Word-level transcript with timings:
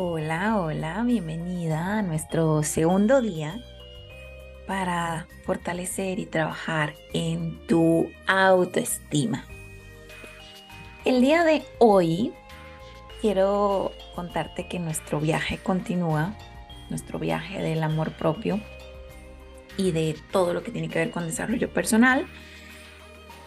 Hola, 0.00 0.56
hola, 0.60 1.02
bienvenida 1.02 1.98
a 1.98 2.02
nuestro 2.02 2.62
segundo 2.62 3.20
día 3.20 3.60
para 4.64 5.26
fortalecer 5.44 6.20
y 6.20 6.26
trabajar 6.26 6.94
en 7.12 7.58
tu 7.66 8.08
autoestima. 8.28 9.44
El 11.04 11.20
día 11.20 11.42
de 11.42 11.64
hoy 11.80 12.32
quiero 13.20 13.90
contarte 14.14 14.68
que 14.68 14.78
nuestro 14.78 15.18
viaje 15.18 15.58
continúa, 15.58 16.32
nuestro 16.90 17.18
viaje 17.18 17.60
del 17.60 17.82
amor 17.82 18.12
propio 18.12 18.60
y 19.76 19.90
de 19.90 20.14
todo 20.30 20.54
lo 20.54 20.62
que 20.62 20.70
tiene 20.70 20.88
que 20.88 21.00
ver 21.00 21.10
con 21.10 21.26
desarrollo 21.26 21.72
personal, 21.72 22.24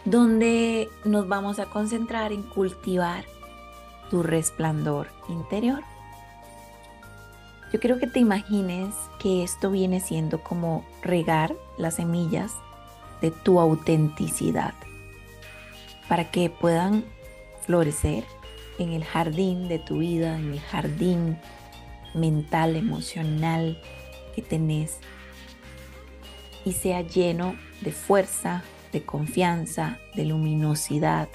donde 0.04 0.90
nos 1.06 1.30
vamos 1.30 1.60
a 1.60 1.68
concentrar 1.68 2.34
en 2.34 2.44
cultivar 2.44 3.24
tu 4.10 4.22
resplandor 4.22 5.08
interior. 5.30 5.82
Yo 7.72 7.80
quiero 7.80 8.00
que 8.00 8.08
te 8.08 8.20
imagines 8.20 8.94
que 9.18 9.44
esto 9.44 9.72
viene 9.72 10.02
siendo 10.02 10.44
como 10.44 10.86
regar 11.02 11.56
las 11.78 11.96
semillas 11.96 12.52
de 13.22 13.32
tu 13.32 13.60
autenticidad 13.62 14.74
para 16.10 16.30
que 16.32 16.50
puedan 16.50 17.06
florecer 17.62 18.26
en 18.78 18.92
el 18.92 19.06
jardín 19.06 19.70
de 19.70 19.80
tu 19.80 20.00
vida, 20.00 20.38
en 20.38 20.52
el 20.52 20.60
jardín 20.60 21.38
mental, 22.14 22.76
emocional 22.76 23.82
que 24.36 24.42
tenés 24.42 24.98
y 26.66 26.74
sea 26.74 27.02
lleno 27.02 27.56
de 27.80 27.94
fuerza, 27.94 28.64
de 28.92 29.04
confianza, 29.04 29.98
de 30.16 30.26
luminosidad. 30.26 31.30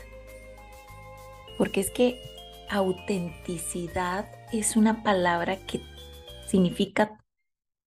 Porque 1.56 1.80
es 1.80 1.90
que 1.90 2.20
autenticidad 2.68 4.26
es 4.52 4.76
una 4.76 5.02
palabra 5.02 5.56
que 5.56 5.80
significa 6.46 7.24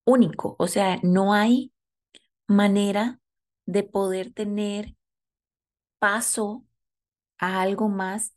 único, 0.05 0.55
o 0.59 0.67
sea, 0.67 0.99
no 1.03 1.33
hay 1.33 1.73
manera 2.47 3.19
de 3.65 3.83
poder 3.83 4.33
tener 4.33 4.95
paso 5.99 6.65
a 7.37 7.61
algo 7.61 7.89
más 7.89 8.35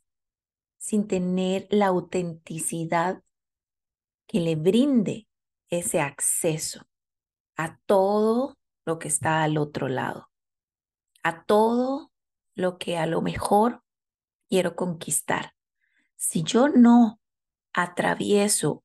sin 0.77 1.07
tener 1.07 1.67
la 1.69 1.87
autenticidad 1.87 3.23
que 4.27 4.39
le 4.39 4.55
brinde 4.55 5.27
ese 5.69 6.01
acceso 6.01 6.85
a 7.55 7.79
todo 7.85 8.57
lo 8.85 8.99
que 8.99 9.07
está 9.07 9.43
al 9.43 9.57
otro 9.57 9.87
lado, 9.87 10.29
a 11.23 11.43
todo 11.45 12.11
lo 12.53 12.77
que 12.77 12.97
a 12.97 13.05
lo 13.05 13.21
mejor 13.21 13.83
quiero 14.49 14.75
conquistar. 14.75 15.55
Si 16.15 16.43
yo 16.43 16.69
no 16.69 17.19
atravieso 17.73 18.82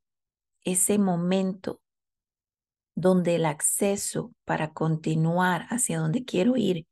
ese 0.65 0.99
momento 0.99 1.81
donde 2.95 3.37
el 3.37 3.47
acceso 3.47 4.33
para 4.45 4.73
continuar 4.73 5.67
hacia 5.71 5.99
donde 5.99 6.25
quiero 6.25 6.57
ir 6.57 6.87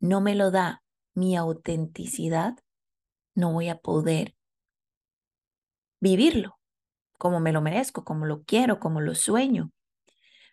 no 0.00 0.20
me 0.20 0.34
lo 0.34 0.50
da 0.50 0.82
mi 1.14 1.36
autenticidad, 1.36 2.56
no 3.34 3.52
voy 3.52 3.68
a 3.68 3.78
poder 3.78 4.34
vivirlo 6.00 6.58
como 7.18 7.40
me 7.40 7.52
lo 7.52 7.62
merezco, 7.62 8.04
como 8.04 8.26
lo 8.26 8.44
quiero, 8.44 8.78
como 8.78 9.00
lo 9.00 9.14
sueño, 9.14 9.72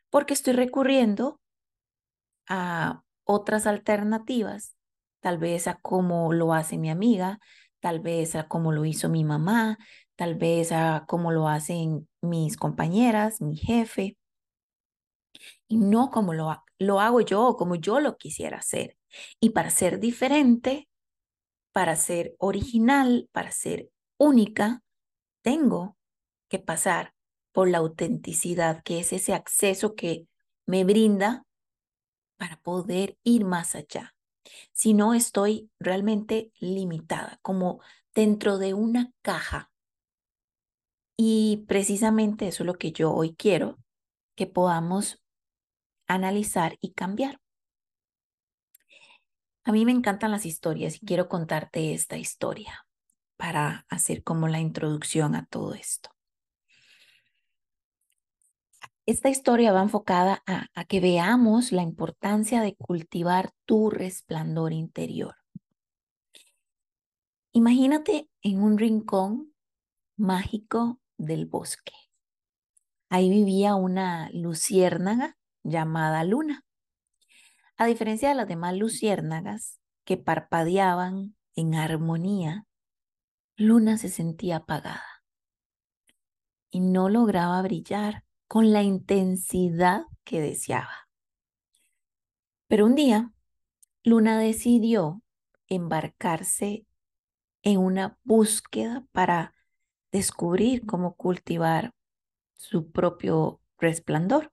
porque 0.10 0.34
estoy 0.34 0.54
recurriendo 0.54 1.42
a 2.48 3.04
otras 3.26 3.68
alternativas, 3.68 4.76
tal 5.20 5.38
vez 5.38 5.68
a 5.68 5.76
cómo 5.76 6.32
lo 6.32 6.54
hace 6.54 6.78
mi 6.78 6.90
amiga, 6.90 7.40
tal 7.82 8.00
vez 8.00 8.36
a 8.36 8.48
cómo 8.48 8.72
lo 8.72 8.86
hizo 8.86 9.10
mi 9.10 9.24
mamá, 9.24 9.78
tal 10.16 10.36
vez 10.36 10.72
a 10.72 11.04
cómo 11.08 11.32
lo 11.32 11.48
hacen 11.50 12.08
mis 12.22 12.58
compañeras, 12.58 13.42
mi 13.42 13.58
jefe, 13.58 14.18
y 15.68 15.78
no 15.78 16.12
como 16.12 16.34
lo, 16.34 16.64
lo 16.80 17.00
hago 17.00 17.22
yo, 17.22 17.56
como 17.58 17.76
yo 17.76 18.00
lo 18.00 18.18
quisiera 18.18 18.58
hacer. 18.58 18.98
Y 19.40 19.52
para 19.52 19.70
ser 19.70 20.00
diferente, 20.00 20.90
para 21.72 21.96
ser 21.96 22.36
original, 22.38 23.30
para 23.31 23.52
ser 23.52 23.90
única, 24.18 24.84
tengo 25.42 25.98
que 26.50 26.60
pasar 26.60 27.14
por 27.52 27.70
la 27.70 27.80
autenticidad, 27.80 28.84
que 28.84 29.00
es 29.00 29.14
ese 29.14 29.34
acceso 29.34 29.96
que 29.96 30.28
me 30.66 30.84
brinda 30.84 31.46
para 32.38 32.58
poder 32.58 33.18
ir 33.24 33.46
más 33.46 33.76
allá. 33.76 34.14
Si 34.74 34.94
no, 34.94 35.14
estoy 35.14 35.70
realmente 35.80 36.52
limitada, 36.60 37.40
como 37.42 37.81
dentro 38.14 38.58
de 38.58 38.74
una 38.74 39.12
caja 39.22 39.71
y 41.24 41.58
precisamente 41.68 42.48
eso 42.48 42.64
es 42.64 42.66
lo 42.66 42.80
que 42.80 42.94
yo 42.94 43.14
hoy 43.14 43.36
quiero 43.36 43.78
que 44.36 44.48
podamos 44.48 45.22
analizar 46.08 46.80
y 46.82 46.94
cambiar. 46.94 47.40
A 49.64 49.72
mí 49.72 49.86
me 49.86 49.92
encantan 49.92 50.31
las 50.31 50.48
historias 50.48 50.96
y 50.96 51.06
quiero 51.06 51.30
contarte 51.30 51.94
esta 51.94 52.18
historia 52.18 52.88
para 53.38 53.86
hacer 53.88 54.24
como 54.24 54.48
la 54.48 54.62
introducción 54.62 55.36
a 55.36 55.46
todo 55.46 55.76
esto. 55.76 56.10
Esta 59.06 59.30
historia 59.30 59.72
va 59.74 59.84
enfocada 59.84 60.42
a, 60.48 60.70
a, 60.74 60.86
que 60.86 61.02
veamos 61.02 61.72
la 61.72 61.84
importancia 61.84 62.62
de 62.62 62.76
cultivar 62.78 63.52
tu 63.66 63.92
resplandor 63.92 64.74
interior. 64.74 65.36
Imagínate 67.52 68.28
en 68.42 68.64
un 68.64 68.80
rincón 68.80 69.54
mágico 70.18 71.00
del 71.22 71.46
bosque. 71.46 71.94
Ahí 73.09 73.30
vivía 73.30 73.76
una 73.76 74.30
luciérnaga 74.32 75.38
llamada 75.64 76.24
Luna. 76.24 76.66
A 77.78 77.86
diferencia 77.86 78.30
de 78.30 78.36
las 78.36 78.48
demás 78.48 78.76
luciérnagas 78.76 79.80
que 80.04 80.18
parpadeaban 80.18 81.36
en 81.56 81.76
armonía, 81.76 82.66
Luna 83.56 83.98
se 83.98 84.10
sentía 84.10 84.58
apagada 84.58 85.24
y 86.70 86.80
no 86.80 87.10
lograba 87.10 87.62
brillar 87.62 88.24
con 88.48 88.72
la 88.72 88.81
intensidad 88.81 90.06
que 90.24 90.42
deseaba. 90.42 91.10
Pero 92.68 92.86
un 92.86 92.96
día, 92.96 93.31
Luna 94.04 94.40
decidió 94.40 95.22
embarcarse 95.68 96.88
en 97.62 97.78
una 97.78 98.18
búsqueda 98.24 99.06
para 99.12 99.54
descubrir 100.12 100.86
cómo 100.86 101.16
cultivar 101.16 101.94
su 102.56 102.92
propio 102.92 103.62
resplandor. 103.78 104.52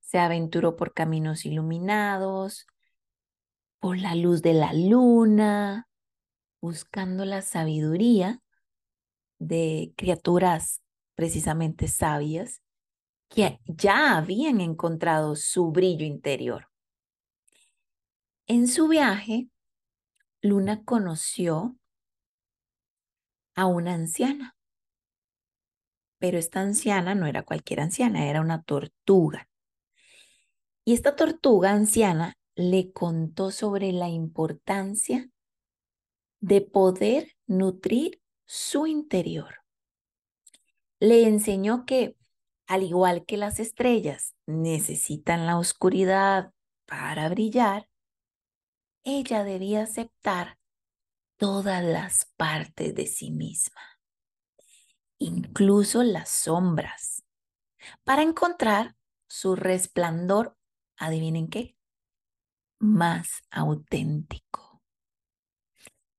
Se 0.00 0.18
aventuró 0.18 0.76
por 0.76 0.94
caminos 0.94 1.44
iluminados, 1.44 2.66
por 3.80 3.98
la 3.98 4.14
luz 4.14 4.42
de 4.42 4.54
la 4.54 4.72
luna, 4.72 5.88
buscando 6.60 7.24
la 7.24 7.42
sabiduría 7.42 8.40
de 9.38 9.92
criaturas 9.96 10.82
precisamente 11.14 11.88
sabias 11.88 12.62
que 13.28 13.60
ya 13.66 14.16
habían 14.16 14.60
encontrado 14.60 15.36
su 15.36 15.70
brillo 15.70 16.06
interior. 16.06 16.68
En 18.46 18.68
su 18.68 18.88
viaje, 18.88 19.48
Luna 20.40 20.84
conoció 20.84 21.76
a 23.54 23.66
una 23.66 23.94
anciana. 23.94 24.56
Pero 26.18 26.38
esta 26.38 26.60
anciana 26.60 27.14
no 27.14 27.26
era 27.26 27.42
cualquier 27.42 27.80
anciana, 27.80 28.28
era 28.28 28.40
una 28.40 28.62
tortuga. 28.62 29.48
Y 30.84 30.94
esta 30.94 31.16
tortuga 31.16 31.72
anciana 31.72 32.36
le 32.54 32.92
contó 32.92 33.50
sobre 33.50 33.92
la 33.92 34.08
importancia 34.08 35.28
de 36.40 36.60
poder 36.60 37.36
nutrir 37.46 38.20
su 38.46 38.86
interior. 38.86 39.64
Le 41.00 41.26
enseñó 41.26 41.84
que, 41.86 42.16
al 42.66 42.82
igual 42.82 43.24
que 43.24 43.36
las 43.36 43.60
estrellas 43.60 44.34
necesitan 44.46 45.46
la 45.46 45.58
oscuridad 45.58 46.52
para 46.86 47.28
brillar, 47.28 47.88
ella 49.04 49.44
debía 49.44 49.82
aceptar 49.82 50.58
todas 51.36 51.82
las 51.84 52.26
partes 52.36 52.94
de 52.94 53.06
sí 53.06 53.30
misma, 53.30 53.80
incluso 55.18 56.02
las 56.02 56.28
sombras, 56.30 57.24
para 58.04 58.22
encontrar 58.22 58.96
su 59.28 59.56
resplandor, 59.56 60.56
adivinen 60.96 61.48
qué, 61.48 61.76
más 62.78 63.42
auténtico. 63.50 64.82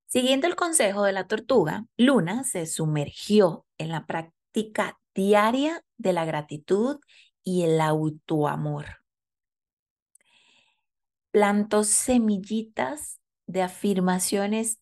Siguiendo 0.07 0.47
el 0.47 0.56
consejo 0.56 1.03
de 1.03 1.12
la 1.12 1.27
tortuga, 1.27 1.85
Luna 1.97 2.44
se 2.44 2.65
sumergió 2.65 3.65
en 3.77 3.89
la 3.89 4.06
práctica 4.06 5.00
diaria 5.13 5.83
de 5.97 6.13
la 6.13 6.25
gratitud 6.25 7.00
y 7.44 7.63
el 7.63 7.81
autoamor. 7.81 8.85
Plantó 11.31 11.83
semillitas 11.83 13.19
de 13.45 13.62
afirmaciones 13.62 14.79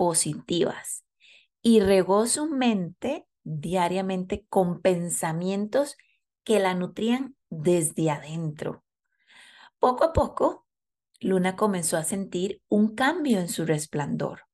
positivas 0.00 1.04
y 1.60 1.80
regó 1.80 2.26
su 2.26 2.46
mente 2.46 3.26
diariamente 3.42 4.46
con 4.48 4.80
pensamientos 4.80 5.98
que 6.42 6.58
la 6.58 6.72
nutrían 6.72 7.36
desde 7.50 8.08
adentro. 8.08 8.82
Poco 9.78 10.04
a 10.04 10.14
poco, 10.14 10.66
Luna 11.20 11.54
comenzó 11.54 11.98
a 11.98 12.04
sentir 12.04 12.62
un 12.70 12.94
cambio 12.94 13.40
en 13.40 13.50
su 13.50 13.66
resplandor. 13.66 14.46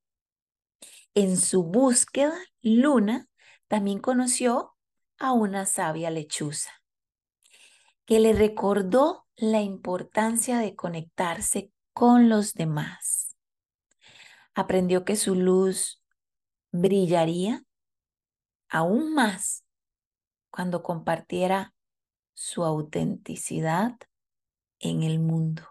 En 1.15 1.37
su 1.37 1.63
búsqueda, 1.63 2.37
Luna 2.61 3.29
también 3.69 4.01
conoció 4.01 4.75
a 5.17 5.33
una 5.33 5.65
sabia 5.65 6.11
lechuza 6.11 6.73
que 8.05 8.19
le 8.19 8.33
recordó 8.33 9.29
la 9.37 9.63
importancia 9.63 10.59
de 10.59 10.75
conectarse 10.75 11.71
con 11.93 12.29
los 12.29 12.53
demás. 12.55 13.26
Aprendió 14.59 15.05
que 15.05 15.17
su 15.17 15.35
luz 15.35 16.03
brillaría 16.73 17.63
aún 18.71 19.13
más 19.13 19.67
cuando 20.49 20.83
compartiera 20.83 21.75
su 22.33 22.65
autenticidad 22.65 23.99
en 24.79 25.03
el 25.03 25.19
mundo. 25.19 25.63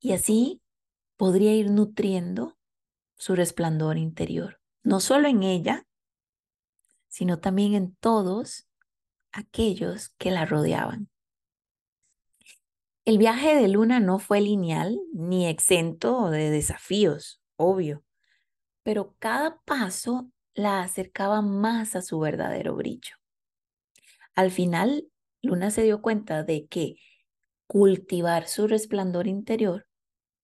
Y 0.00 0.14
así 0.14 0.62
podría 1.18 1.52
ir 1.54 1.70
nutriendo 1.70 2.56
su 3.16 3.36
resplandor 3.36 3.98
interior, 3.98 4.58
no 4.82 4.98
solo 4.98 5.28
en 5.28 5.42
ella, 5.42 5.86
sino 7.08 7.38
también 7.38 7.74
en 7.74 7.94
todos 7.96 8.66
aquellos 9.30 10.08
que 10.16 10.30
la 10.30 10.46
rodeaban. 10.46 11.10
El 13.06 13.18
viaje 13.18 13.54
de 13.54 13.68
Luna 13.68 14.00
no 14.00 14.18
fue 14.18 14.40
lineal 14.40 14.98
ni 15.12 15.46
exento 15.46 16.30
de 16.30 16.48
desafíos, 16.48 17.42
obvio, 17.56 18.02
pero 18.82 19.14
cada 19.18 19.60
paso 19.66 20.30
la 20.54 20.80
acercaba 20.80 21.42
más 21.42 21.96
a 21.96 22.02
su 22.02 22.18
verdadero 22.18 22.74
brillo. 22.76 23.16
Al 24.34 24.50
final, 24.50 25.06
Luna 25.42 25.70
se 25.70 25.82
dio 25.82 26.00
cuenta 26.00 26.44
de 26.44 26.66
que 26.66 26.96
cultivar 27.66 28.48
su 28.48 28.66
resplandor 28.68 29.26
interior 29.26 29.86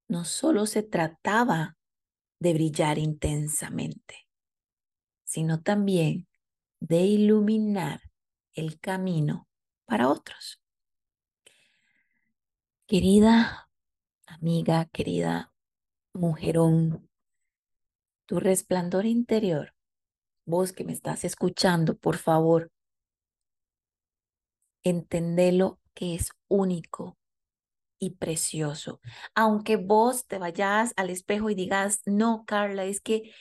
no 0.07 0.27
solo 0.27 0.67
se 0.67 0.83
trataba 0.83 1.79
de 2.41 2.53
brillar 2.53 2.99
intensamente, 2.99 4.29
sino 5.25 5.63
también 5.63 6.29
de 6.79 7.01
iluminar 7.03 8.03
el 8.53 8.79
camino 8.81 9.49
para 9.87 10.11
otros. 10.11 10.60
Querida 12.91 13.71
amiga, 14.27 14.87
querida 14.87 15.55
mujerón, 16.13 17.09
tu 18.27 18.41
resplandor 18.41 19.07
interior, 19.07 19.77
vos 20.45 20.73
que 20.73 20.83
me 20.83 20.93
estás 20.93 21.25
escuchando, 21.25 21.97
por 21.97 22.17
favor, 22.17 22.73
entendelo 24.83 25.79
que 25.95 26.17
es 26.17 26.33
único 26.49 27.17
y 28.01 28.17
precioso. 28.17 29.01
Aunque 29.37 29.77
vos 29.77 30.27
te 30.27 30.39
vayas 30.39 30.93
al 30.97 31.11
espejo 31.11 31.49
y 31.49 31.55
digas, 31.55 32.01
no, 32.07 32.45
Carla, 32.45 32.87
es 32.87 33.01
que 33.01 33.33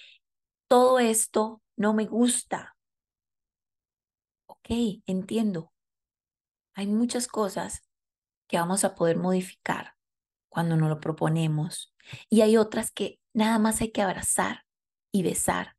todo 0.67 0.99
esto 0.99 1.63
no 1.75 1.95
me 1.95 2.05
gusta. 2.05 2.77
Ok, 4.45 5.01
entiendo. 5.07 5.73
Hay 6.75 6.85
muchas 6.85 7.27
cosas 7.27 7.88
que 8.49 8.57
vamos 8.57 8.83
a 8.83 8.95
poder 8.95 9.15
modificar 9.15 9.95
cuando 10.49 10.75
nos 10.75 10.89
lo 10.89 10.99
proponemos. 10.99 11.95
Y 12.29 12.41
hay 12.41 12.57
otras 12.57 12.91
que 12.91 13.21
nada 13.31 13.59
más 13.59 13.79
hay 13.79 13.91
que 13.91 14.01
abrazar 14.01 14.65
y 15.13 15.23
besar 15.23 15.77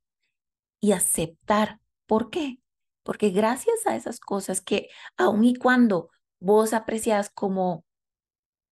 y 0.81 0.93
aceptar. 0.93 1.81
¿Por 2.07 2.31
qué? 2.31 2.61
Porque 3.03 3.31
gracias 3.31 3.87
a 3.87 3.97
esas 3.97 4.21
cosas 4.21 4.61
que 4.61 4.89
aun 5.17 5.45
y 5.45 5.57
cuando 5.57 6.11
vos 6.39 6.73
aprecias 6.73 7.29
como 7.29 7.85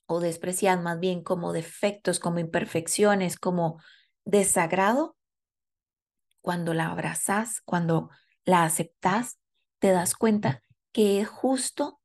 o 0.05 0.21
desprecias 0.21 0.81
más 0.81 0.99
bien 0.99 1.21
como 1.21 1.51
defectos, 1.51 2.19
como 2.19 2.39
imperfecciones, 2.39 3.37
como 3.37 3.81
desagrado, 4.23 5.17
cuando 6.41 6.73
la 6.73 6.91
abrazas, 6.91 7.61
cuando 7.65 8.09
la 8.45 8.63
aceptas, 8.63 9.37
te 9.79 9.91
das 9.91 10.15
cuenta 10.15 10.61
que 10.93 11.19
es 11.19 11.27
justo 11.27 11.96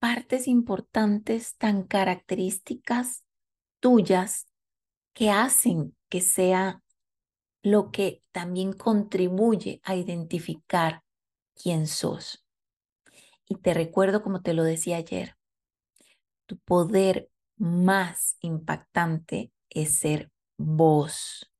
partes 0.00 0.48
importantes 0.48 1.56
tan 1.56 1.84
características 1.84 3.24
tuyas 3.78 4.46
que 5.12 5.30
hacen 5.30 5.96
que 6.08 6.20
sea 6.20 6.82
lo 7.62 7.90
que 7.90 8.22
también 8.32 8.72
contribuye 8.72 9.80
a 9.84 9.94
identificar 9.94 11.02
quién 11.54 11.86
sos. 11.86 12.44
Y 13.46 13.56
te 13.56 13.74
recuerdo, 13.74 14.22
como 14.22 14.40
te 14.42 14.54
lo 14.54 14.64
decía 14.64 14.96
ayer, 14.96 15.36
tu 16.46 16.56
poder 16.58 17.28
más 17.56 18.36
impactante 18.40 19.52
es 19.68 19.98
ser 19.98 20.30
vos. 20.56 21.52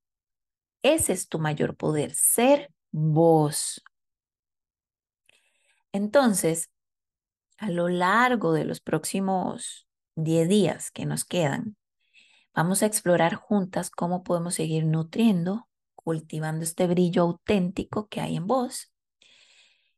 Ese 0.83 1.13
es 1.13 1.29
tu 1.29 1.39
mayor 1.39 1.77
poder, 1.77 2.15
ser 2.15 2.73
vos. 2.91 3.83
Entonces, 5.93 6.71
a 7.61 7.71
lo 7.71 7.89
largo 7.89 8.55
de 8.55 8.65
los 8.65 8.81
próximos 8.81 9.87
10 10.17 10.49
días 10.49 10.91
que 10.91 11.05
nos 11.05 11.27
quedan, 11.27 11.77
vamos 12.55 12.83
a 12.83 12.87
explorar 12.87 13.35
juntas 13.35 13.91
cómo 13.91 14.25
podemos 14.25 14.55
seguir 14.55 14.87
nutriendo, 14.87 15.69
cultivando 15.95 16.65
este 16.65 16.87
brillo 16.87 17.23
auténtico 17.23 18.09
que 18.09 18.23
hay 18.23 18.37
en 18.37 18.47
vos. 18.47 18.91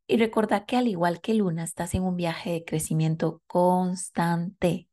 Y 0.08 0.16
recordad 0.16 0.66
que 0.66 0.76
al 0.76 0.88
igual 0.88 1.20
que 1.20 1.34
Luna, 1.34 1.62
estás 1.62 1.94
en 1.94 2.02
un 2.02 2.16
viaje 2.16 2.50
de 2.50 2.64
crecimiento 2.64 3.40
constante. 3.46 4.88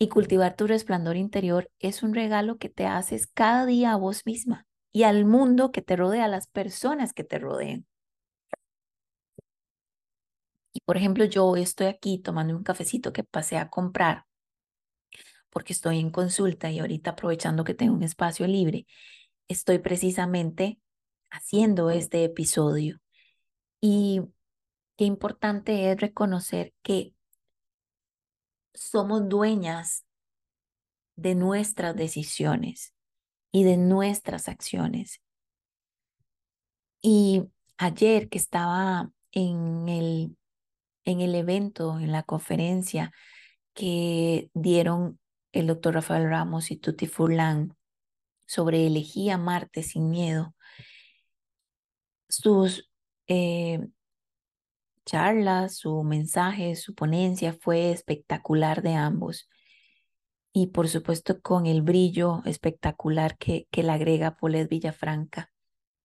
Y 0.00 0.08
cultivar 0.08 0.56
tu 0.56 0.66
resplandor 0.66 1.16
interior 1.16 1.70
es 1.78 2.02
un 2.02 2.12
regalo 2.12 2.58
que 2.58 2.68
te 2.68 2.86
haces 2.86 3.28
cada 3.28 3.66
día 3.66 3.92
a 3.92 3.96
vos 3.96 4.26
misma 4.26 4.66
y 4.92 5.04
al 5.04 5.24
mundo 5.24 5.70
que 5.70 5.82
te 5.82 5.94
rodea, 5.94 6.24
a 6.24 6.28
las 6.28 6.48
personas 6.48 7.12
que 7.12 7.22
te 7.22 7.38
rodean. 7.38 7.86
Por 10.88 10.96
ejemplo, 10.96 11.26
yo 11.26 11.54
estoy 11.54 11.88
aquí 11.88 12.16
tomando 12.16 12.56
un 12.56 12.62
cafecito 12.62 13.12
que 13.12 13.22
pasé 13.22 13.58
a 13.58 13.68
comprar 13.68 14.24
porque 15.50 15.74
estoy 15.74 15.98
en 15.98 16.10
consulta 16.10 16.70
y 16.70 16.78
ahorita 16.78 17.10
aprovechando 17.10 17.62
que 17.62 17.74
tengo 17.74 17.92
un 17.92 18.02
espacio 18.02 18.46
libre, 18.46 18.86
estoy 19.48 19.80
precisamente 19.80 20.80
haciendo 21.28 21.90
este 21.90 22.24
episodio. 22.24 23.02
Y 23.82 24.22
qué 24.96 25.04
importante 25.04 25.92
es 25.92 26.00
reconocer 26.00 26.72
que 26.80 27.12
somos 28.72 29.28
dueñas 29.28 30.06
de 31.16 31.34
nuestras 31.34 31.96
decisiones 31.96 32.94
y 33.52 33.64
de 33.64 33.76
nuestras 33.76 34.48
acciones. 34.48 35.20
Y 37.02 37.42
ayer 37.76 38.30
que 38.30 38.38
estaba 38.38 39.10
en 39.32 39.90
el 39.90 40.34
en 41.08 41.22
el 41.22 41.34
evento, 41.34 41.98
en 41.98 42.12
la 42.12 42.22
conferencia 42.22 43.12
que 43.74 44.50
dieron 44.54 45.18
el 45.52 45.66
doctor 45.66 45.94
Rafael 45.94 46.28
Ramos 46.28 46.70
y 46.70 46.76
Tuti 46.76 47.06
Furlan 47.06 47.74
sobre 48.46 48.86
elegía 48.86 49.38
Marte 49.38 49.82
sin 49.82 50.10
miedo. 50.10 50.54
Sus 52.28 52.90
eh, 53.26 53.88
charlas, 55.06 55.76
su 55.78 56.02
mensaje, 56.04 56.76
su 56.76 56.94
ponencia 56.94 57.54
fue 57.54 57.90
espectacular 57.90 58.82
de 58.82 58.94
ambos. 58.94 59.48
Y 60.52 60.68
por 60.68 60.88
supuesto 60.88 61.40
con 61.40 61.66
el 61.66 61.80
brillo 61.80 62.42
espectacular 62.44 63.38
que, 63.38 63.66
que 63.70 63.82
le 63.82 63.92
agrega 63.92 64.36
Paulette 64.36 64.68
Villafranca 64.68 65.50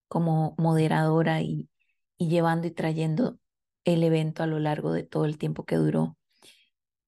como 0.08 0.54
moderadora 0.56 1.42
y, 1.42 1.68
y 2.16 2.28
llevando 2.28 2.66
y 2.66 2.70
trayendo 2.70 3.38
el 3.84 4.02
evento 4.02 4.42
a 4.42 4.46
lo 4.46 4.58
largo 4.58 4.92
de 4.92 5.02
todo 5.02 5.24
el 5.24 5.38
tiempo 5.38 5.64
que 5.64 5.76
duró. 5.76 6.16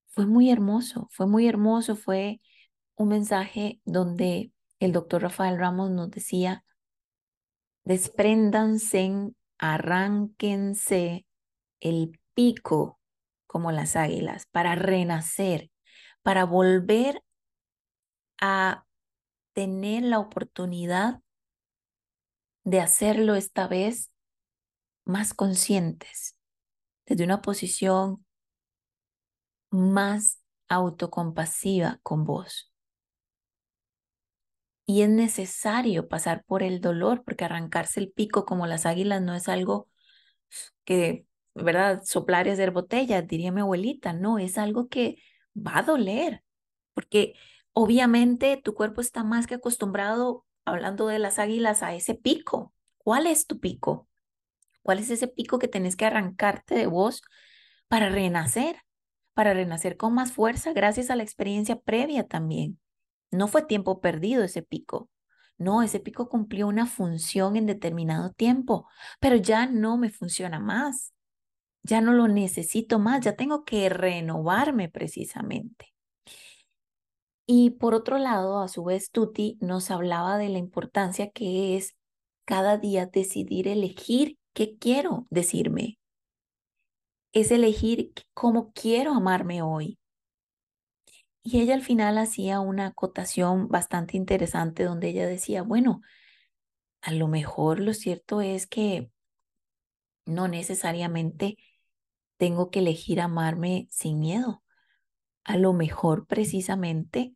Fue 0.08 0.26
muy 0.26 0.50
hermoso, 0.50 1.08
fue 1.10 1.26
muy 1.26 1.46
hermoso, 1.46 1.96
fue 1.96 2.40
un 2.96 3.08
mensaje 3.08 3.80
donde 3.84 4.52
el 4.80 4.92
doctor 4.92 5.22
Rafael 5.22 5.58
Ramos 5.58 5.90
nos 5.90 6.10
decía, 6.10 6.64
despréndanse, 7.84 9.32
arránquense 9.58 11.26
el 11.80 12.18
pico 12.34 12.98
como 13.46 13.72
las 13.72 13.96
águilas 13.96 14.46
para 14.50 14.74
renacer, 14.74 15.70
para 16.22 16.44
volver 16.44 17.22
a 18.40 18.84
tener 19.54 20.02
la 20.02 20.18
oportunidad 20.18 21.22
de 22.64 22.80
hacerlo 22.80 23.36
esta 23.36 23.68
vez 23.68 24.10
más 25.04 25.32
conscientes, 25.32 26.35
desde 27.06 27.24
una 27.24 27.42
posición 27.42 28.24
más 29.70 30.40
autocompasiva 30.68 32.00
con 32.02 32.24
vos. 32.24 32.72
Y 34.86 35.02
es 35.02 35.08
necesario 35.08 36.08
pasar 36.08 36.44
por 36.44 36.62
el 36.62 36.80
dolor 36.80 37.24
porque 37.24 37.44
arrancarse 37.44 37.98
el 38.00 38.10
pico 38.12 38.44
como 38.46 38.66
las 38.66 38.86
águilas 38.86 39.20
no 39.22 39.34
es 39.34 39.48
algo 39.48 39.88
que, 40.84 41.26
¿verdad? 41.54 42.02
Soplar 42.04 42.46
y 42.46 42.50
hacer 42.50 42.70
botellas, 42.72 43.26
diría 43.26 43.52
mi 43.52 43.60
abuelita. 43.62 44.12
No, 44.12 44.38
es 44.38 44.58
algo 44.58 44.88
que 44.88 45.18
va 45.56 45.78
a 45.78 45.82
doler 45.82 46.42
porque 46.94 47.34
obviamente 47.72 48.56
tu 48.58 48.74
cuerpo 48.74 49.00
está 49.02 49.24
más 49.24 49.46
que 49.46 49.56
acostumbrado, 49.56 50.46
hablando 50.64 51.08
de 51.08 51.18
las 51.20 51.38
águilas, 51.38 51.82
a 51.82 51.94
ese 51.94 52.14
pico. 52.14 52.74
¿Cuál 52.98 53.26
es 53.26 53.46
tu 53.46 53.60
pico? 53.60 54.08
¿Cuál 54.86 55.00
es 55.00 55.10
ese 55.10 55.26
pico 55.26 55.58
que 55.58 55.66
tenés 55.66 55.96
que 55.96 56.04
arrancarte 56.04 56.76
de 56.76 56.86
vos 56.86 57.20
para 57.88 58.08
renacer? 58.08 58.76
Para 59.34 59.52
renacer 59.52 59.96
con 59.96 60.14
más 60.14 60.30
fuerza 60.30 60.72
gracias 60.72 61.10
a 61.10 61.16
la 61.16 61.24
experiencia 61.24 61.80
previa 61.80 62.28
también. 62.28 62.78
No 63.32 63.48
fue 63.48 63.62
tiempo 63.62 64.00
perdido 64.00 64.44
ese 64.44 64.62
pico. 64.62 65.10
No, 65.58 65.82
ese 65.82 65.98
pico 65.98 66.28
cumplió 66.28 66.68
una 66.68 66.86
función 66.86 67.56
en 67.56 67.66
determinado 67.66 68.30
tiempo, 68.30 68.88
pero 69.18 69.34
ya 69.34 69.66
no 69.66 69.96
me 69.96 70.08
funciona 70.10 70.60
más. 70.60 71.12
Ya 71.82 72.00
no 72.00 72.12
lo 72.12 72.28
necesito 72.28 73.00
más, 73.00 73.22
ya 73.22 73.34
tengo 73.34 73.64
que 73.64 73.88
renovarme 73.88 74.88
precisamente. 74.88 75.94
Y 77.44 77.70
por 77.70 77.92
otro 77.92 78.18
lado, 78.18 78.60
a 78.60 78.68
su 78.68 78.84
vez, 78.84 79.10
Tuti 79.10 79.58
nos 79.60 79.90
hablaba 79.90 80.38
de 80.38 80.48
la 80.48 80.58
importancia 80.58 81.28
que 81.32 81.76
es 81.76 81.96
cada 82.44 82.78
día 82.78 83.06
decidir 83.06 83.66
elegir 83.66 84.38
qué 84.56 84.78
quiero 84.78 85.26
decirme. 85.28 85.98
Es 87.32 87.50
elegir 87.50 88.14
cómo 88.32 88.72
quiero 88.72 89.12
amarme 89.12 89.60
hoy. 89.60 89.98
Y 91.42 91.60
ella 91.60 91.74
al 91.74 91.82
final 91.82 92.16
hacía 92.16 92.60
una 92.60 92.86
acotación 92.86 93.68
bastante 93.68 94.16
interesante 94.16 94.84
donde 94.84 95.10
ella 95.10 95.26
decía, 95.26 95.62
bueno, 95.62 96.00
a 97.02 97.12
lo 97.12 97.28
mejor 97.28 97.80
lo 97.80 97.92
cierto 97.92 98.40
es 98.40 98.66
que 98.66 99.10
no 100.24 100.48
necesariamente 100.48 101.58
tengo 102.38 102.70
que 102.70 102.78
elegir 102.78 103.20
amarme 103.20 103.88
sin 103.90 104.18
miedo. 104.18 104.62
A 105.44 105.58
lo 105.58 105.74
mejor 105.74 106.26
precisamente 106.26 107.34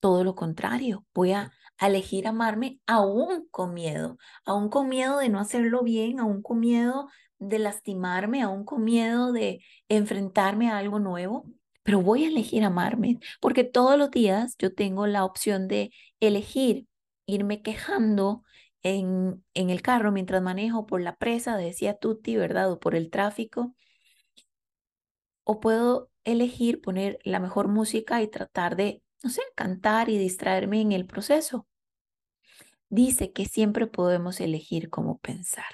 todo 0.00 0.24
lo 0.24 0.34
contrario, 0.34 1.06
voy 1.14 1.30
a, 1.30 1.52
elegir 1.86 2.26
amarme 2.26 2.80
aún 2.86 3.46
con 3.50 3.72
miedo, 3.74 4.18
aún 4.44 4.68
con 4.68 4.88
miedo 4.88 5.18
de 5.18 5.28
no 5.28 5.38
hacerlo 5.38 5.82
bien, 5.82 6.18
aún 6.20 6.42
con 6.42 6.60
miedo 6.60 7.08
de 7.38 7.58
lastimarme, 7.58 8.42
aún 8.42 8.64
con 8.64 8.84
miedo 8.84 9.32
de 9.32 9.60
enfrentarme 9.88 10.70
a 10.70 10.78
algo 10.78 10.98
nuevo, 10.98 11.46
pero 11.82 12.02
voy 12.02 12.24
a 12.24 12.28
elegir 12.28 12.64
amarme, 12.64 13.18
porque 13.40 13.64
todos 13.64 13.96
los 13.98 14.10
días 14.10 14.56
yo 14.58 14.74
tengo 14.74 15.06
la 15.06 15.24
opción 15.24 15.68
de 15.68 15.92
elegir 16.20 16.86
irme 17.26 17.62
quejando 17.62 18.42
en, 18.82 19.44
en 19.54 19.70
el 19.70 19.82
carro 19.82 20.12
mientras 20.12 20.42
manejo 20.42 20.86
por 20.86 21.00
la 21.00 21.16
presa, 21.16 21.56
decía 21.56 21.94
Tutti, 21.94 22.36
¿verdad? 22.36 22.70
O 22.72 22.80
por 22.80 22.94
el 22.94 23.10
tráfico. 23.10 23.74
O 25.44 25.60
puedo 25.60 26.10
elegir 26.24 26.80
poner 26.80 27.18
la 27.24 27.40
mejor 27.40 27.68
música 27.68 28.22
y 28.22 28.28
tratar 28.28 28.76
de 28.76 29.02
no 29.22 29.30
sé, 29.30 29.42
cantar 29.54 30.08
y 30.08 30.18
distraerme 30.18 30.80
en 30.80 30.92
el 30.92 31.06
proceso. 31.06 31.66
Dice 32.88 33.32
que 33.32 33.44
siempre 33.44 33.86
podemos 33.86 34.40
elegir 34.40 34.90
cómo 34.90 35.18
pensar. 35.18 35.66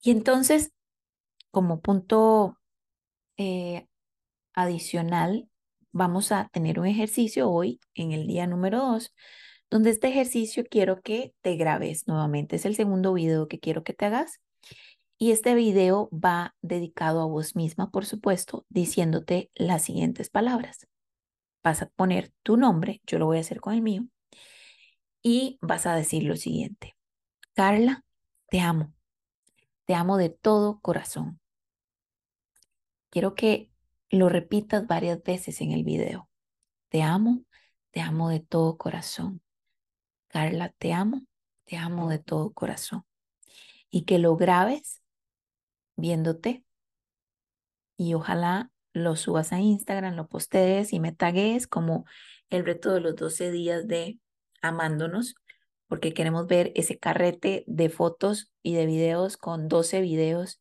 Y 0.00 0.10
entonces, 0.10 0.72
como 1.50 1.80
punto 1.80 2.58
eh, 3.36 3.86
adicional, 4.54 5.48
vamos 5.92 6.32
a 6.32 6.48
tener 6.52 6.78
un 6.80 6.86
ejercicio 6.86 7.50
hoy 7.50 7.80
en 7.94 8.12
el 8.12 8.26
día 8.26 8.46
número 8.46 8.78
dos, 8.78 9.14
donde 9.70 9.90
este 9.90 10.08
ejercicio 10.08 10.64
quiero 10.68 11.00
que 11.00 11.34
te 11.40 11.56
grabes 11.56 12.06
nuevamente. 12.06 12.56
Es 12.56 12.64
el 12.64 12.76
segundo 12.76 13.14
video 13.14 13.48
que 13.48 13.58
quiero 13.58 13.84
que 13.84 13.94
te 13.94 14.06
hagas. 14.06 14.40
Y 15.20 15.32
este 15.32 15.54
video 15.54 16.10
va 16.12 16.54
dedicado 16.62 17.20
a 17.20 17.26
vos 17.26 17.56
misma, 17.56 17.90
por 17.90 18.06
supuesto, 18.06 18.64
diciéndote 18.68 19.50
las 19.54 19.82
siguientes 19.82 20.30
palabras 20.30 20.86
vas 21.62 21.82
a 21.82 21.88
poner 21.88 22.32
tu 22.42 22.56
nombre, 22.56 23.00
yo 23.06 23.18
lo 23.18 23.26
voy 23.26 23.38
a 23.38 23.40
hacer 23.40 23.60
con 23.60 23.74
el 23.74 23.82
mío, 23.82 24.06
y 25.22 25.58
vas 25.60 25.86
a 25.86 25.94
decir 25.94 26.22
lo 26.24 26.36
siguiente. 26.36 26.96
Carla, 27.54 28.04
te 28.48 28.60
amo. 28.60 28.94
Te 29.84 29.94
amo 29.94 30.16
de 30.16 30.30
todo 30.30 30.80
corazón. 30.80 31.40
Quiero 33.10 33.34
que 33.34 33.70
lo 34.10 34.28
repitas 34.28 34.86
varias 34.86 35.22
veces 35.22 35.60
en 35.60 35.72
el 35.72 35.84
video. 35.84 36.28
Te 36.88 37.02
amo, 37.02 37.44
te 37.90 38.00
amo 38.00 38.28
de 38.28 38.40
todo 38.40 38.76
corazón. 38.78 39.42
Carla, 40.28 40.70
te 40.78 40.92
amo, 40.92 41.22
te 41.64 41.76
amo 41.76 42.08
de 42.08 42.18
todo 42.18 42.52
corazón. 42.52 43.04
Y 43.90 44.04
que 44.04 44.18
lo 44.18 44.36
grabes 44.36 45.02
viéndote 45.96 46.64
y 47.96 48.14
ojalá 48.14 48.70
lo 48.98 49.16
subas 49.16 49.52
a 49.52 49.60
Instagram, 49.60 50.14
lo 50.14 50.28
postees 50.28 50.92
y 50.92 51.00
me 51.00 51.12
tagues 51.12 51.66
como 51.66 52.04
el 52.50 52.64
reto 52.64 52.92
de 52.92 53.00
los 53.00 53.16
12 53.16 53.50
días 53.50 53.86
de 53.86 54.18
amándonos, 54.62 55.34
porque 55.86 56.12
queremos 56.12 56.46
ver 56.46 56.72
ese 56.74 56.98
carrete 56.98 57.64
de 57.66 57.88
fotos 57.88 58.52
y 58.62 58.74
de 58.74 58.86
videos 58.86 59.36
con 59.36 59.68
12 59.68 60.00
videos 60.00 60.60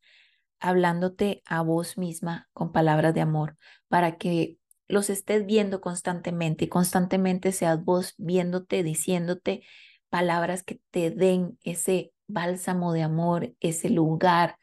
hablándote 0.59 1.43
a 1.45 1.61
vos 1.61 1.97
misma 1.97 2.49
con 2.53 2.71
palabras 2.71 3.13
de 3.13 3.21
amor, 3.21 3.57
para 3.87 4.17
que 4.17 4.57
los 4.87 5.09
estés 5.09 5.45
viendo 5.45 5.81
constantemente 5.81 6.65
y 6.65 6.67
constantemente 6.69 7.51
seas 7.51 7.83
vos 7.83 8.15
viéndote, 8.17 8.83
diciéndote 8.83 9.63
palabras 10.09 10.63
que 10.63 10.79
te 10.91 11.11
den 11.11 11.57
ese 11.63 12.13
bálsamo 12.27 12.93
de 12.93 13.03
amor, 13.03 13.53
ese 13.59 13.89
lugar 13.89 14.57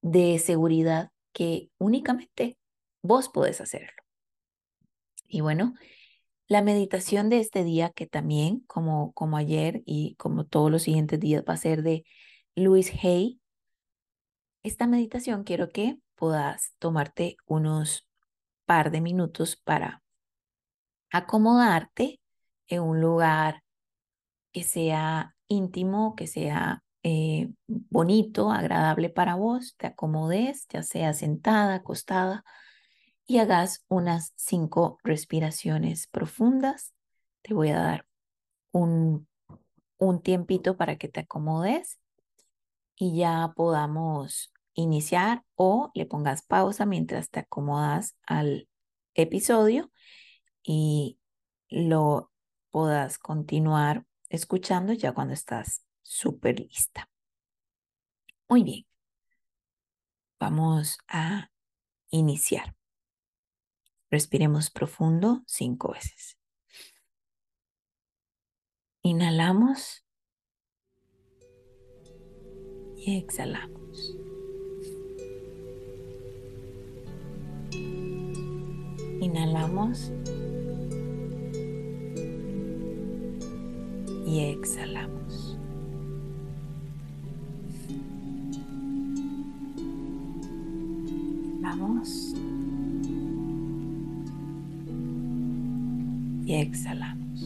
de 0.00 0.38
seguridad 0.38 1.10
que 1.32 1.70
únicamente 1.78 2.58
Vos 3.08 3.30
podés 3.30 3.62
hacerlo. 3.62 4.02
Y 5.26 5.40
bueno, 5.40 5.72
la 6.46 6.60
meditación 6.60 7.30
de 7.30 7.38
este 7.40 7.64
día, 7.64 7.88
que 7.88 8.06
también, 8.06 8.60
como, 8.66 9.14
como 9.14 9.38
ayer 9.38 9.82
y 9.86 10.14
como 10.16 10.44
todos 10.44 10.70
los 10.70 10.82
siguientes 10.82 11.18
días, 11.18 11.42
va 11.48 11.54
a 11.54 11.56
ser 11.56 11.82
de 11.82 12.04
Luis 12.54 12.92
Hay. 13.02 13.40
Esta 14.62 14.86
meditación 14.86 15.44
quiero 15.44 15.70
que 15.70 15.96
puedas 16.16 16.74
tomarte 16.78 17.38
unos 17.46 18.06
par 18.66 18.90
de 18.90 19.00
minutos 19.00 19.56
para 19.56 20.02
acomodarte 21.10 22.20
en 22.66 22.82
un 22.82 23.00
lugar 23.00 23.62
que 24.52 24.64
sea 24.64 25.34
íntimo, 25.46 26.14
que 26.14 26.26
sea 26.26 26.82
eh, 27.02 27.48
bonito, 27.68 28.50
agradable 28.50 29.08
para 29.08 29.34
vos, 29.34 29.76
te 29.78 29.86
acomodes, 29.86 30.66
ya 30.68 30.82
sea 30.82 31.14
sentada, 31.14 31.76
acostada 31.76 32.44
y 33.28 33.38
hagas 33.38 33.84
unas 33.88 34.32
cinco 34.36 34.98
respiraciones 35.04 36.06
profundas. 36.06 36.94
Te 37.42 37.52
voy 37.52 37.68
a 37.68 37.78
dar 37.78 38.06
un, 38.72 39.28
un 39.98 40.22
tiempito 40.22 40.78
para 40.78 40.96
que 40.96 41.08
te 41.08 41.20
acomodes 41.20 42.00
y 42.96 43.18
ya 43.18 43.52
podamos 43.54 44.50
iniciar 44.72 45.44
o 45.56 45.90
le 45.94 46.06
pongas 46.06 46.42
pausa 46.42 46.86
mientras 46.86 47.28
te 47.28 47.40
acomodas 47.40 48.16
al 48.26 48.66
episodio 49.12 49.92
y 50.62 51.20
lo 51.68 52.32
puedas 52.70 53.18
continuar 53.18 54.06
escuchando 54.30 54.94
ya 54.94 55.12
cuando 55.12 55.34
estás 55.34 55.84
súper 56.02 56.60
lista. 56.60 57.10
Muy 58.48 58.62
bien. 58.62 58.86
Vamos 60.40 60.96
a 61.08 61.50
iniciar. 62.08 62.77
Respiremos 64.10 64.70
profundo 64.70 65.42
cinco 65.46 65.92
veces. 65.92 66.38
Inhalamos 69.02 70.04
y 72.96 73.18
exhalamos. 73.18 74.16
Inhalamos 79.20 80.12
y 84.26 84.40
exhalamos. 84.40 85.58
y 96.48 96.54
exhalamos. 96.54 97.42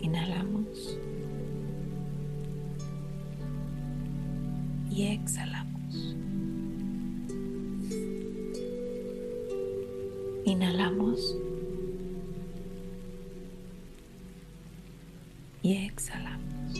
Inhalamos 0.00 0.98
y 4.90 5.04
exhalamos. 5.04 6.16
Inhalamos 10.44 11.38
y 15.62 15.76
exhalamos. 15.76 16.74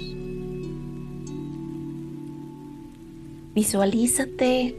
Visualízate 3.54 4.76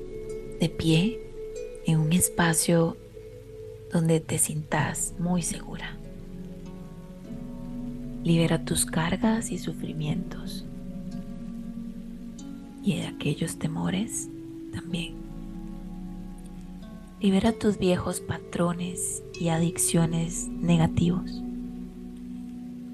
de 0.60 0.70
pie 0.70 1.22
en 1.86 2.00
un 2.02 2.12
espacio 2.12 2.98
donde 3.94 4.20
te 4.20 4.40
sientas 4.40 5.14
muy 5.20 5.44
segura. 5.44 5.96
Libera 8.24 8.66
tus 8.66 8.86
cargas 8.86 9.52
y 9.52 9.60
sufrimientos 9.60 10.66
y 12.84 12.98
de 12.98 13.08
aquellos 13.08 13.60
temores 13.60 14.30
también. 14.74 15.14
Libera 17.22 17.54
tus 17.54 17.78
viejos 17.78 18.20
patrones 18.20 19.24
y 19.40 19.50
adicciones 19.50 20.48
negativos. 20.48 21.42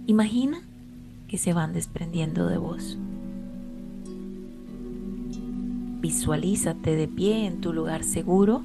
Imagina 0.06 0.62
que 1.30 1.38
se 1.38 1.54
van 1.54 1.72
desprendiendo 1.72 2.48
de 2.48 2.58
vos. 2.58 2.98
Visualízate 6.02 6.96
de 6.96 7.08
pie 7.08 7.46
en 7.46 7.62
tu 7.62 7.72
lugar 7.72 8.04
seguro, 8.04 8.64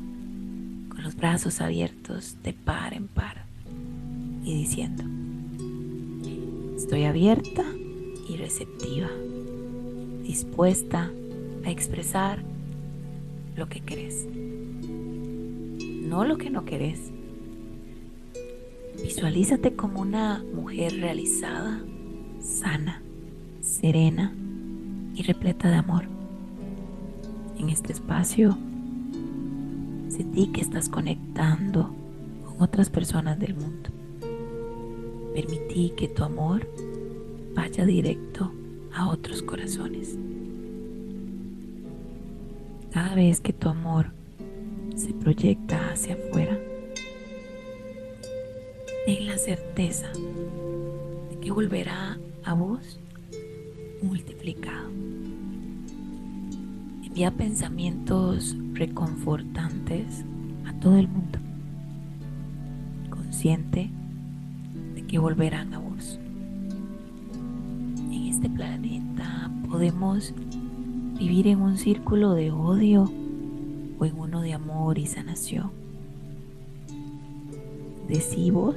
los 1.04 1.16
brazos 1.16 1.60
abiertos 1.60 2.38
de 2.42 2.54
par 2.54 2.94
en 2.94 3.08
par 3.08 3.44
y 4.42 4.54
diciendo, 4.54 5.04
estoy 6.78 7.04
abierta 7.04 7.62
y 8.26 8.36
receptiva, 8.36 9.10
dispuesta 10.22 11.10
a 11.66 11.70
expresar 11.70 12.42
lo 13.54 13.68
que 13.68 13.80
querés, 13.80 14.26
no 16.08 16.24
lo 16.24 16.38
que 16.38 16.48
no 16.48 16.64
querés. 16.64 17.12
Visualízate 19.02 19.74
como 19.76 20.00
una 20.00 20.42
mujer 20.54 21.00
realizada 21.00 21.84
sana, 22.40 23.02
serena 23.60 24.34
y 25.14 25.22
repleta 25.22 25.68
de 25.68 25.76
amor. 25.76 26.04
En 27.58 27.68
este 27.68 27.92
espacio, 27.92 28.56
sentí 30.14 30.46
que 30.46 30.60
estás 30.60 30.88
conectando 30.88 31.90
con 32.46 32.62
otras 32.62 32.88
personas 32.88 33.38
del 33.40 33.54
mundo. 33.54 33.90
Permití 35.34 35.92
que 35.96 36.06
tu 36.06 36.22
amor 36.22 36.68
vaya 37.52 37.84
directo 37.84 38.52
a 38.94 39.08
otros 39.08 39.42
corazones. 39.42 40.16
Cada 42.92 43.16
vez 43.16 43.40
que 43.40 43.52
tu 43.52 43.68
amor 43.68 44.12
se 44.94 45.12
proyecta 45.14 45.90
hacia 45.90 46.14
afuera, 46.14 46.56
ten 49.06 49.26
la 49.26 49.36
certeza 49.36 50.12
de 51.30 51.40
que 51.40 51.50
volverá 51.50 52.20
a 52.44 52.54
vos 52.54 53.00
multiplicado. 54.00 54.90
Envía 57.14 57.30
pensamientos 57.30 58.56
reconfortantes 58.72 60.24
a 60.66 60.72
todo 60.80 60.98
el 60.98 61.06
mundo, 61.06 61.38
consciente 63.08 63.88
de 64.96 65.06
que 65.06 65.20
volverán 65.20 65.72
a 65.74 65.78
vos. 65.78 66.18
En 68.10 68.26
este 68.26 68.50
planeta 68.50 69.48
podemos 69.70 70.34
vivir 71.16 71.46
en 71.46 71.60
un 71.60 71.78
círculo 71.78 72.34
de 72.34 72.50
odio 72.50 73.08
o 74.00 74.04
en 74.04 74.18
uno 74.18 74.40
de 74.40 74.54
amor 74.54 74.98
y 74.98 75.06
sanación. 75.06 75.70
Decí 78.08 78.50
vos, 78.50 78.74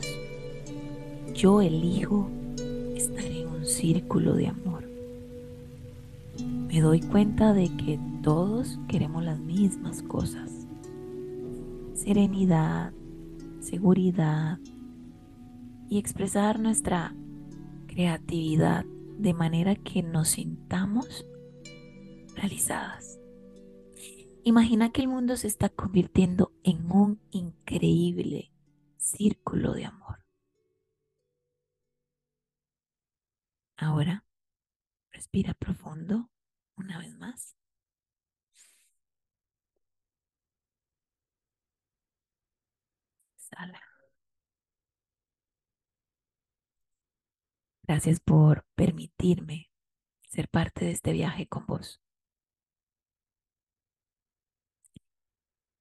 yo 1.33 1.59
elijo 1.59 2.29
círculo 3.67 4.33
de 4.33 4.47
amor. 4.47 4.83
Me 6.67 6.81
doy 6.81 7.01
cuenta 7.01 7.53
de 7.53 7.69
que 7.69 7.99
todos 8.27 8.77
queremos 8.89 9.23
las 9.23 9.39
mismas 9.39 10.03
cosas. 10.03 10.67
Serenidad, 11.93 12.91
seguridad 13.61 14.59
y 15.89 15.97
expresar 15.97 16.59
nuestra 16.59 17.15
creatividad 17.87 18.83
de 19.17 19.33
manera 19.33 19.75
que 19.75 20.03
nos 20.03 20.27
sintamos 20.27 21.25
realizadas. 22.35 23.17
Imagina 24.43 24.91
que 24.91 25.03
el 25.03 25.07
mundo 25.07 25.37
se 25.37 25.47
está 25.47 25.69
convirtiendo 25.69 26.51
en 26.63 26.91
un 26.91 27.21
increíble 27.31 28.51
círculo 28.97 29.71
de 29.71 29.85
amor. 29.85 30.25
Ahora, 33.77 34.25
respira 35.13 35.53
profundo 35.53 36.29
una 36.75 36.99
vez 36.99 37.17
más. 37.17 37.56
Gracias 47.83 48.19
por 48.19 48.65
permitirme 48.75 49.71
ser 50.27 50.49
parte 50.49 50.85
de 50.85 50.91
este 50.91 51.13
viaje 51.13 51.47
con 51.47 51.65
vos. 51.65 52.01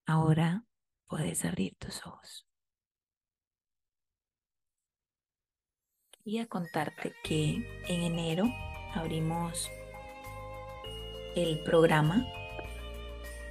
Ahora 0.07 0.65
puedes 1.09 1.45
abrir 1.45 1.75
tus 1.77 2.07
ojos. 2.07 2.47
y 6.27 6.41
a 6.41 6.47
contarte 6.47 7.15
que 7.23 7.55
en 7.87 8.03
enero 8.03 8.47
abrimos 8.95 9.71
el 11.37 11.63
programa 11.63 12.27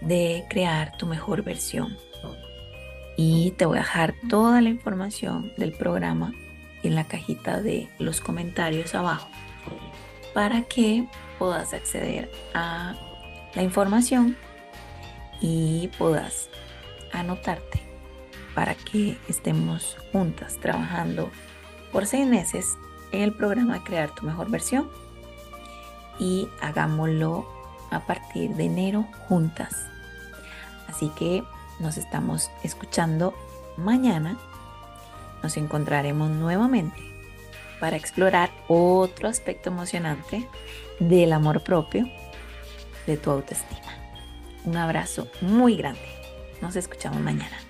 de 0.01 0.45
crear 0.49 0.97
tu 0.97 1.05
mejor 1.05 1.41
versión. 1.41 1.97
Y 3.17 3.51
te 3.51 3.65
voy 3.65 3.77
a 3.77 3.81
dejar 3.81 4.15
toda 4.29 4.61
la 4.61 4.69
información 4.69 5.51
del 5.57 5.71
programa 5.71 6.33
en 6.83 6.95
la 6.95 7.05
cajita 7.05 7.61
de 7.61 7.89
los 7.97 8.21
comentarios 8.21 8.93
abajo 8.93 9.29
para 10.33 10.63
que 10.63 11.07
puedas 11.39 11.73
acceder 11.73 12.29
a 12.53 12.95
la 13.55 13.63
información 13.63 14.35
y 15.41 15.89
puedas 15.97 16.49
anotarte 17.13 17.81
para 18.53 18.75
que 18.75 19.17
estemos 19.27 19.97
juntas 20.11 20.57
trabajando 20.59 21.29
por 21.91 22.05
seis 22.05 22.27
meses 22.27 22.77
en 23.11 23.21
el 23.21 23.33
programa 23.33 23.83
Crear 23.83 24.13
tu 24.13 24.25
mejor 24.25 24.49
versión 24.49 24.89
y 26.19 26.47
hagámoslo 26.61 27.47
a 27.91 28.05
partir 28.05 28.55
de 28.55 28.65
enero 28.65 29.07
juntas. 29.27 29.87
Así 30.87 31.09
que 31.17 31.43
nos 31.79 31.97
estamos 31.97 32.49
escuchando 32.63 33.33
mañana. 33.77 34.37
Nos 35.43 35.57
encontraremos 35.57 36.29
nuevamente 36.29 37.01
para 37.79 37.97
explorar 37.97 38.51
otro 38.67 39.27
aspecto 39.27 39.69
emocionante 39.69 40.47
del 40.99 41.33
amor 41.33 41.61
propio, 41.61 42.09
de 43.05 43.17
tu 43.17 43.31
autoestima. 43.31 43.81
Un 44.63 44.77
abrazo 44.77 45.27
muy 45.41 45.75
grande. 45.75 46.01
Nos 46.61 46.75
escuchamos 46.75 47.19
mañana. 47.19 47.64